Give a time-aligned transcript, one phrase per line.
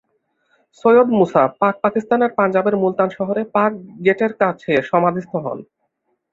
[0.77, 3.71] সৈয়দ মুসা পাক পাকিস্তানের পাঞ্জাবের মুলতান শহরে পাক
[4.05, 5.59] গেটের কাছে সমাধিস্থ হন।